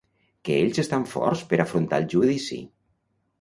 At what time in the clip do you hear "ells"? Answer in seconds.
0.61-0.79